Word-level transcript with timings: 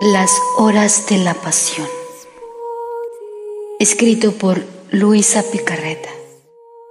Las 0.00 0.40
horas 0.56 1.08
de 1.08 1.18
la 1.18 1.34
pasión. 1.34 1.88
Escrito 3.80 4.30
por 4.30 4.62
Luisa 4.92 5.42
Picarreta. 5.50 6.08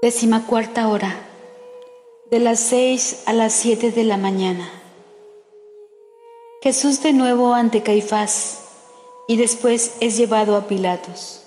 Décima 0.02 0.46
cuarta 0.46 0.90
hora. 0.90 1.16
De 2.30 2.40
las 2.40 2.60
seis 2.60 3.24
a 3.26 3.32
las 3.32 3.54
siete 3.54 3.92
de 3.92 4.04
la 4.04 4.18
mañana. 4.18 4.70
Jesús 6.62 7.02
de 7.02 7.14
nuevo 7.14 7.54
ante 7.54 7.82
Caifás 7.82 8.66
y 9.26 9.38
después 9.38 9.94
es 10.02 10.18
llevado 10.18 10.58
a 10.58 10.68
Pilatos. 10.68 11.44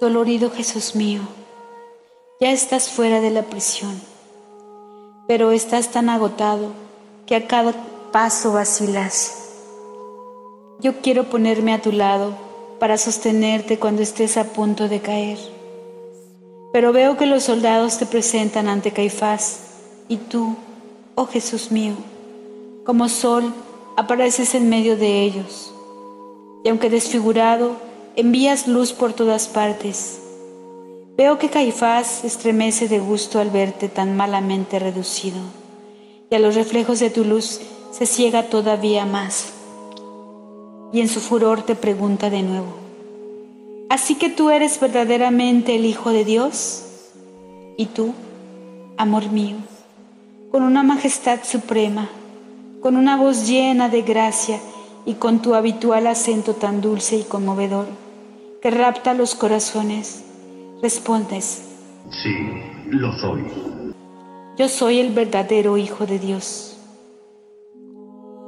Dolorido 0.00 0.52
Jesús 0.52 0.94
mío, 0.94 1.22
ya 2.40 2.52
estás 2.52 2.90
fuera 2.90 3.20
de 3.20 3.30
la 3.32 3.42
prisión, 3.42 4.00
pero 5.26 5.50
estás 5.50 5.90
tan 5.90 6.10
agotado 6.10 6.70
que 7.26 7.34
a 7.34 7.48
cada 7.48 7.74
paso 8.12 8.52
vacilas 8.52 9.40
yo 10.80 11.00
quiero 11.00 11.24
ponerme 11.24 11.72
a 11.72 11.80
tu 11.80 11.92
lado 11.92 12.34
para 12.78 12.98
sostenerte 12.98 13.78
cuando 13.78 14.02
estés 14.02 14.36
a 14.36 14.44
punto 14.44 14.88
de 14.88 15.00
caer. 15.00 15.38
Pero 16.72 16.92
veo 16.92 17.16
que 17.16 17.26
los 17.26 17.44
soldados 17.44 17.98
te 17.98 18.06
presentan 18.06 18.68
ante 18.68 18.90
Caifás 18.90 19.60
y 20.08 20.16
tú, 20.16 20.56
oh 21.14 21.26
Jesús 21.26 21.70
mío, 21.70 21.94
como 22.84 23.08
sol 23.08 23.54
apareces 23.96 24.54
en 24.54 24.68
medio 24.68 24.96
de 24.96 25.22
ellos. 25.22 25.72
Y 26.64 26.68
aunque 26.68 26.90
desfigurado, 26.90 27.76
envías 28.16 28.66
luz 28.66 28.92
por 28.92 29.12
todas 29.12 29.46
partes. 29.48 30.18
Veo 31.16 31.38
que 31.38 31.48
Caifás 31.48 32.24
estremece 32.24 32.88
de 32.88 32.98
gusto 32.98 33.38
al 33.38 33.50
verte 33.50 33.88
tan 33.88 34.16
malamente 34.16 34.80
reducido, 34.80 35.38
y 36.28 36.34
a 36.34 36.40
los 36.40 36.56
reflejos 36.56 36.98
de 36.98 37.10
tu 37.10 37.24
luz 37.24 37.60
se 37.92 38.06
ciega 38.06 38.48
todavía 38.48 39.06
más 39.06 39.52
y 40.94 41.00
en 41.00 41.08
su 41.08 41.18
furor 41.18 41.62
te 41.62 41.74
pregunta 41.74 42.30
de 42.30 42.42
nuevo, 42.42 42.72
¿así 43.90 44.14
que 44.14 44.30
tú 44.30 44.50
eres 44.50 44.78
verdaderamente 44.78 45.74
el 45.74 45.86
Hijo 45.86 46.10
de 46.10 46.24
Dios? 46.24 46.84
Y 47.76 47.86
tú, 47.86 48.14
amor 48.96 49.28
mío, 49.32 49.56
con 50.52 50.62
una 50.62 50.84
majestad 50.84 51.40
suprema, 51.42 52.08
con 52.80 52.94
una 52.96 53.16
voz 53.16 53.48
llena 53.48 53.88
de 53.88 54.02
gracia 54.02 54.60
y 55.04 55.14
con 55.14 55.42
tu 55.42 55.56
habitual 55.56 56.06
acento 56.06 56.54
tan 56.54 56.80
dulce 56.80 57.16
y 57.16 57.24
conmovedor, 57.24 57.88
que 58.62 58.70
rapta 58.70 59.14
los 59.14 59.34
corazones, 59.34 60.22
respondes, 60.80 61.62
Sí, 62.10 62.36
lo 62.90 63.12
soy. 63.18 63.42
Yo 64.56 64.68
soy 64.68 65.00
el 65.00 65.12
verdadero 65.12 65.76
Hijo 65.76 66.06
de 66.06 66.20
Dios. 66.20 66.76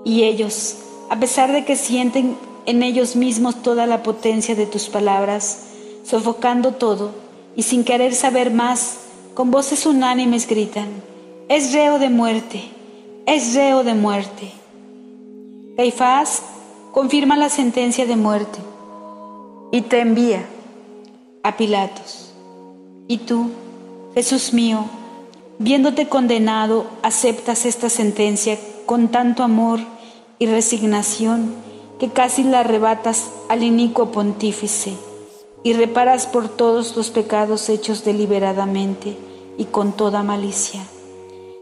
Y 0.04 0.22
ellos, 0.22 0.76
a 1.08 1.20
pesar 1.20 1.52
de 1.52 1.64
que 1.64 1.76
sienten 1.76 2.36
en 2.66 2.82
ellos 2.82 3.16
mismos 3.16 3.62
toda 3.62 3.86
la 3.86 4.02
potencia 4.02 4.54
de 4.54 4.66
tus 4.66 4.88
palabras, 4.88 5.66
sofocando 6.04 6.72
todo 6.72 7.12
y 7.54 7.62
sin 7.62 7.84
querer 7.84 8.14
saber 8.14 8.50
más, 8.50 8.98
con 9.34 9.50
voces 9.50 9.86
unánimes 9.86 10.46
gritan, 10.46 10.88
es 11.48 11.72
reo 11.72 11.98
de 11.98 12.10
muerte, 12.10 12.64
es 13.26 13.54
reo 13.54 13.84
de 13.84 13.94
muerte. 13.94 14.50
Caifás 15.76 16.42
confirma 16.92 17.36
la 17.36 17.50
sentencia 17.50 18.06
de 18.06 18.16
muerte 18.16 18.58
y 19.70 19.82
te 19.82 20.00
envía 20.00 20.46
a 21.42 21.56
Pilatos. 21.56 22.32
Y 23.08 23.18
tú, 23.18 23.50
Jesús 24.14 24.52
mío, 24.52 24.86
viéndote 25.58 26.08
condenado, 26.08 26.86
aceptas 27.02 27.66
esta 27.66 27.90
sentencia 27.90 28.58
con 28.86 29.08
tanto 29.08 29.42
amor 29.42 29.80
y 30.38 30.46
resignación 30.46 31.54
que 31.98 32.10
casi 32.10 32.44
la 32.44 32.60
arrebatas 32.60 33.30
al 33.48 33.62
inicuo 33.62 34.12
pontífice 34.12 34.94
y 35.62 35.72
reparas 35.72 36.26
por 36.26 36.48
todos 36.48 36.96
los 36.96 37.10
pecados 37.10 37.68
hechos 37.68 38.04
deliberadamente 38.04 39.16
y 39.58 39.64
con 39.64 39.92
toda 39.92 40.22
malicia, 40.22 40.82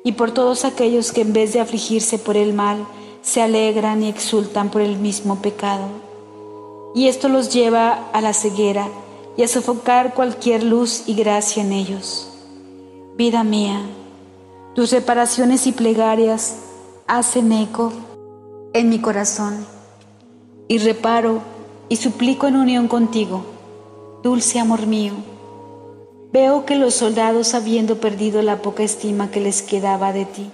y 0.02 0.12
por 0.12 0.32
todos 0.32 0.64
aquellos 0.64 1.12
que 1.12 1.22
en 1.22 1.32
vez 1.32 1.52
de 1.52 1.60
afligirse 1.60 2.18
por 2.18 2.36
el 2.36 2.52
mal, 2.52 2.86
se 3.22 3.40
alegran 3.40 4.02
y 4.02 4.08
exultan 4.08 4.70
por 4.70 4.82
el 4.82 4.98
mismo 4.98 5.40
pecado. 5.40 5.86
Y 6.94 7.08
esto 7.08 7.28
los 7.28 7.52
lleva 7.52 8.10
a 8.12 8.20
la 8.20 8.34
ceguera 8.34 8.88
y 9.36 9.42
a 9.42 9.48
sofocar 9.48 10.14
cualquier 10.14 10.62
luz 10.62 11.04
y 11.06 11.14
gracia 11.14 11.62
en 11.62 11.72
ellos. 11.72 12.28
Vida 13.16 13.42
mía, 13.44 13.80
tus 14.74 14.90
reparaciones 14.90 15.66
y 15.66 15.72
plegarias 15.72 16.56
hacen 17.06 17.52
eco 17.52 17.92
en 18.74 18.88
mi 18.88 18.98
corazón 18.98 19.64
y 20.66 20.78
reparo 20.78 21.40
y 21.88 21.94
suplico 21.94 22.48
en 22.48 22.56
unión 22.56 22.88
contigo, 22.88 23.44
dulce 24.24 24.58
amor 24.58 24.88
mío. 24.88 25.12
Veo 26.32 26.64
que 26.66 26.74
los 26.74 26.94
soldados, 26.94 27.54
habiendo 27.54 28.00
perdido 28.00 28.42
la 28.42 28.62
poca 28.62 28.82
estima 28.82 29.30
que 29.30 29.40
les 29.40 29.62
quedaba 29.62 30.12
de 30.12 30.24
ti, 30.24 30.50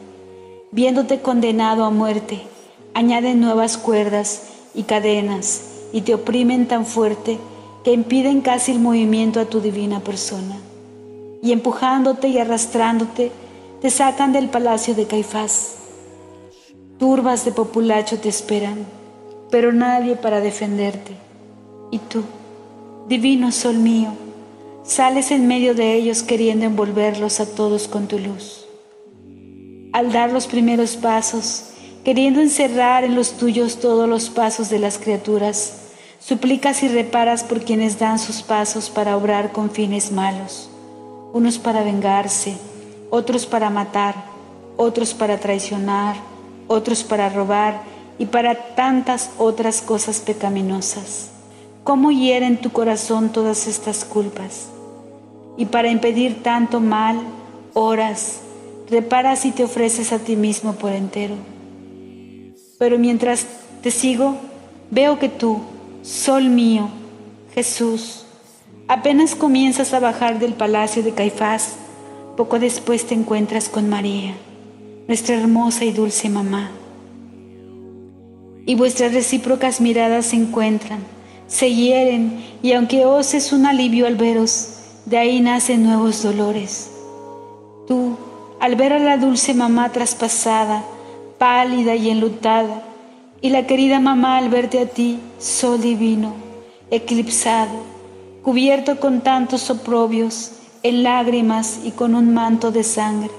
viéndote 0.70 1.22
condenado 1.22 1.84
a 1.84 1.91
muerte, 1.91 2.42
añaden 2.92 3.41
nuevas 3.41 3.78
cuerdas 3.78 4.42
y 4.75 4.82
cadenas 4.82 5.62
y 5.94 6.03
te 6.03 6.12
oprimen 6.12 6.69
tan 6.69 6.84
fuerte 6.84 7.38
que 7.84 7.94
impiden 7.94 8.42
casi 8.42 8.72
el 8.72 8.80
movimiento 8.80 9.41
a 9.41 9.47
tu 9.47 9.62
divina 9.62 10.00
persona. 10.00 10.59
Y 11.42 11.53
empujándote 11.53 12.28
y 12.28 12.36
arrastrándote, 12.36 13.32
te 13.80 13.88
sacan 13.88 14.34
del 14.34 14.50
palacio 14.50 14.94
de 14.94 15.06
Caifás 15.06 15.79
Turbas 17.00 17.46
de 17.46 17.52
populacho 17.52 18.18
te 18.18 18.28
esperan, 18.28 18.84
pero 19.50 19.72
nadie 19.72 20.16
para 20.16 20.42
defenderte. 20.42 21.12
Y 21.90 21.96
tú, 21.96 22.24
divino 23.08 23.52
sol 23.52 23.78
mío, 23.78 24.10
sales 24.84 25.30
en 25.30 25.48
medio 25.48 25.74
de 25.74 25.94
ellos 25.94 26.22
queriendo 26.22 26.66
envolverlos 26.66 27.40
a 27.40 27.46
todos 27.46 27.88
con 27.88 28.06
tu 28.06 28.18
luz. 28.18 28.66
Al 29.94 30.12
dar 30.12 30.30
los 30.30 30.46
primeros 30.46 30.98
pasos, 30.98 31.70
queriendo 32.04 32.42
encerrar 32.42 33.02
en 33.02 33.14
los 33.14 33.32
tuyos 33.32 33.80
todos 33.80 34.06
los 34.06 34.28
pasos 34.28 34.68
de 34.68 34.78
las 34.78 34.98
criaturas, 34.98 35.78
suplicas 36.18 36.82
y 36.82 36.88
reparas 36.88 37.44
por 37.44 37.64
quienes 37.64 37.98
dan 37.98 38.18
sus 38.18 38.42
pasos 38.42 38.90
para 38.90 39.16
obrar 39.16 39.52
con 39.52 39.70
fines 39.70 40.12
malos, 40.12 40.68
unos 41.32 41.58
para 41.58 41.82
vengarse, 41.82 42.58
otros 43.08 43.46
para 43.46 43.70
matar, 43.70 44.16
otros 44.76 45.14
para 45.14 45.40
traicionar, 45.40 46.29
otros 46.70 47.03
para 47.03 47.28
robar 47.28 47.82
y 48.16 48.26
para 48.26 48.75
tantas 48.76 49.31
otras 49.38 49.82
cosas 49.82 50.20
pecaminosas. 50.20 51.31
¿Cómo 51.82 52.12
hieren 52.12 52.58
tu 52.58 52.70
corazón 52.70 53.31
todas 53.31 53.66
estas 53.66 54.04
culpas? 54.04 54.69
Y 55.56 55.66
para 55.66 55.91
impedir 55.91 56.44
tanto 56.44 56.78
mal, 56.78 57.19
oras, 57.75 58.42
reparas 58.88 59.47
y 59.47 59.50
te 59.50 59.64
ofreces 59.64 60.12
a 60.12 60.20
ti 60.20 60.36
mismo 60.36 60.75
por 60.75 60.92
entero. 60.92 61.34
Pero 62.78 62.98
mientras 62.98 63.47
te 63.82 63.91
sigo, 63.91 64.36
veo 64.92 65.19
que 65.19 65.28
tú, 65.28 65.59
sol 66.03 66.50
mío, 66.50 66.88
Jesús, 67.53 68.26
apenas 68.86 69.34
comienzas 69.34 69.92
a 69.92 69.98
bajar 69.98 70.38
del 70.38 70.54
palacio 70.54 71.03
de 71.03 71.14
Caifás, 71.14 71.75
poco 72.36 72.60
después 72.60 73.06
te 73.09 73.14
encuentras 73.14 73.69
con 73.69 73.88
María 73.88 74.36
nuestra 75.10 75.34
hermosa 75.34 75.84
y 75.84 75.91
dulce 75.91 76.28
mamá. 76.28 76.71
Y 78.65 78.76
vuestras 78.76 79.12
recíprocas 79.12 79.81
miradas 79.81 80.26
se 80.26 80.37
encuentran, 80.37 81.00
se 81.48 81.75
hieren, 81.75 82.41
y 82.62 82.75
aunque 82.75 83.04
os 83.04 83.34
es 83.34 83.53
un 83.53 83.66
alivio 83.66 84.06
al 84.06 84.15
veros, 84.15 84.69
de 85.06 85.19
ahí 85.19 85.41
nacen 85.41 85.82
nuevos 85.82 86.22
dolores. 86.22 86.93
Tú, 87.88 88.16
al 88.60 88.76
ver 88.76 88.93
a 88.93 89.00
la 89.00 89.16
dulce 89.16 89.53
mamá 89.53 89.91
traspasada, 89.91 90.84
pálida 91.38 91.97
y 91.97 92.09
enlutada, 92.09 92.84
y 93.41 93.51
la 93.51 93.66
querida 93.66 93.98
mamá 93.98 94.39
al 94.39 94.48
verte 94.48 94.78
a 94.78 94.86
ti, 94.86 95.18
sol 95.41 95.80
divino, 95.80 96.34
eclipsado, 96.92 97.80
cubierto 98.45 99.01
con 99.01 99.22
tantos 99.22 99.71
oprobios, 99.71 100.53
en 100.84 101.03
lágrimas 101.03 101.80
y 101.83 101.91
con 101.91 102.15
un 102.15 102.33
manto 102.33 102.71
de 102.71 102.84
sangre, 102.84 103.33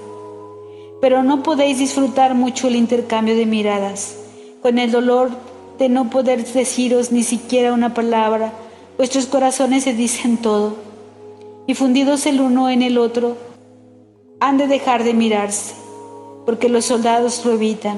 pero 1.02 1.24
no 1.24 1.42
podéis 1.42 1.80
disfrutar 1.80 2.36
mucho 2.36 2.68
el 2.68 2.76
intercambio 2.76 3.36
de 3.36 3.48
miradas. 3.48 4.16
Con 4.62 4.78
el 4.78 4.92
dolor 4.92 5.32
de 5.80 5.90
no 5.90 6.12
poder 6.12 6.46
deciros 6.46 7.12
ni 7.12 7.24
siquiera 7.24 7.74
una 7.74 7.96
palabra, 7.96 8.54
vuestros 8.98 9.26
corazones 9.26 9.84
se 9.84 9.94
dicen 9.94 10.38
todo, 10.38 10.76
y 11.66 11.74
fundidos 11.74 12.28
el 12.28 12.40
uno 12.40 12.70
en 12.70 12.84
el 12.84 13.00
otro, 13.00 13.36
han 14.40 14.58
de 14.58 14.68
dejar 14.68 15.04
de 15.04 15.16
mirarse, 15.16 15.74
porque 16.46 16.70
los 16.70 16.86
soldados 16.86 17.44
lo 17.44 17.54
evitan, 17.54 17.98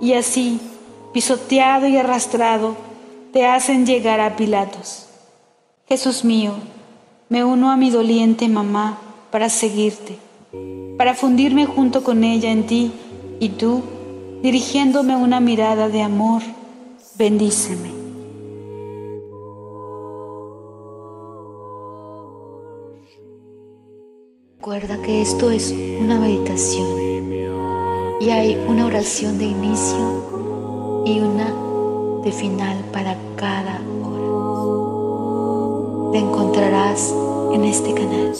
y 0.00 0.14
así, 0.14 0.58
pisoteado 1.12 1.86
y 1.86 1.98
arrastrado, 1.98 2.76
te 3.32 3.44
hacen 3.46 3.84
llegar 3.84 4.20
a 4.20 4.36
Pilatos. 4.36 5.06
Jesús 5.86 6.24
mío, 6.24 6.52
me 7.28 7.44
uno 7.44 7.70
a 7.70 7.76
mi 7.76 7.90
doliente 7.90 8.48
mamá 8.48 8.98
para 9.30 9.50
seguirte 9.50 10.27
para 10.98 11.14
fundirme 11.14 11.64
junto 11.64 12.02
con 12.02 12.24
ella 12.24 12.50
en 12.50 12.66
ti 12.66 12.92
y 13.40 13.50
tú, 13.50 13.82
dirigiéndome 14.42 15.16
una 15.16 15.40
mirada 15.40 15.88
de 15.88 16.02
amor, 16.02 16.42
Bendíceme. 17.18 17.90
Recuerda 24.58 25.02
que 25.02 25.22
esto 25.22 25.50
es 25.50 25.74
una 26.00 26.20
meditación 26.20 26.86
y 28.20 28.30
hay 28.30 28.56
una 28.68 28.86
oración 28.86 29.36
de 29.38 29.46
inicio 29.46 31.02
y 31.06 31.18
una 31.18 31.52
de 32.22 32.30
final 32.30 32.84
para 32.92 33.16
cada 33.34 33.80
hora. 34.04 34.28
Te 36.12 36.18
encontrarás 36.18 37.12
en 37.52 37.64
este 37.64 37.94
canal. 37.94 38.34